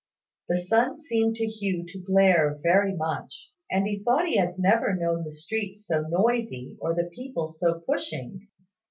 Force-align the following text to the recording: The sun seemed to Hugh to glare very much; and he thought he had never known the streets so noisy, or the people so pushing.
The 0.49 0.57
sun 0.57 0.99
seemed 0.99 1.35
to 1.35 1.45
Hugh 1.45 1.85
to 1.89 1.99
glare 2.01 2.59
very 2.63 2.95
much; 2.95 3.51
and 3.69 3.85
he 3.85 3.99
thought 4.03 4.25
he 4.25 4.35
had 4.35 4.57
never 4.57 4.95
known 4.95 5.23
the 5.23 5.31
streets 5.31 5.85
so 5.85 6.01
noisy, 6.09 6.75
or 6.81 6.95
the 6.95 7.11
people 7.13 7.51
so 7.51 7.81
pushing. 7.81 8.47